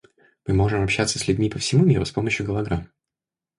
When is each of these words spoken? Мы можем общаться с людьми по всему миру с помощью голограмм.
Мы 0.47 0.55
можем 0.55 0.81
общаться 0.81 1.19
с 1.19 1.27
людьми 1.27 1.47
по 1.47 1.59
всему 1.59 1.85
миру 1.85 2.05
с 2.05 2.11
помощью 2.11 2.43
голограмм. 2.47 2.89